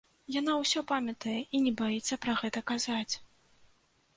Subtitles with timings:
[0.35, 3.13] Яна ўсё памятае і не баіцца пра гэта казаць.